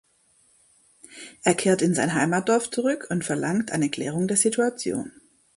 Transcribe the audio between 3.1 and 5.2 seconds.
und verlangt eine Klärung der Situation.